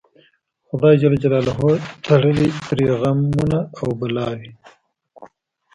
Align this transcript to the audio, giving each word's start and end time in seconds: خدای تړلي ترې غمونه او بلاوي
خدای 0.67 0.95
تړلي 2.05 2.47
ترې 2.65 2.85
غمونه 2.99 3.59
او 3.79 3.87
بلاوي 3.99 4.51